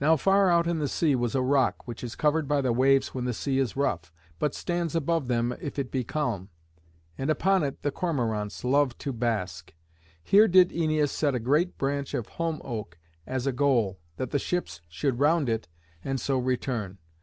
[0.00, 3.08] Now far out in the sea was a rock, which is covered by the waves
[3.12, 6.48] when the sea is rough, but stands above them if it be calm,
[7.18, 9.74] and upon it the cormorants love to bask.
[10.24, 12.96] Here did Æneas set a great branch of holm oak
[13.26, 15.68] as a goal, that the ships should round it
[16.02, 16.96] and so return.